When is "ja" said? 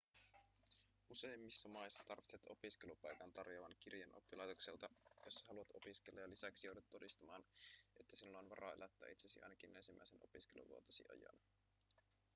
6.21-6.29